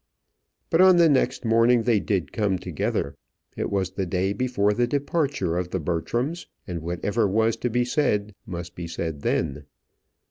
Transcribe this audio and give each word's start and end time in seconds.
But 0.71 0.81
on 0.81 0.97
the 0.97 1.07
next 1.07 1.45
morning 1.45 1.83
they 1.83 1.99
did 1.99 2.33
come 2.33 2.57
together. 2.57 3.13
It 3.55 3.69
was 3.69 3.91
the 3.91 4.07
day 4.07 4.33
before 4.33 4.73
the 4.73 4.87
departure 4.87 5.57
of 5.59 5.69
the 5.69 5.79
Bertrams, 5.79 6.47
and 6.65 6.81
whatever 6.81 7.27
was 7.27 7.55
to 7.57 7.69
be 7.69 7.85
said 7.85 8.33
must 8.47 8.73
be 8.73 8.87
said 8.87 9.21
then. 9.21 9.65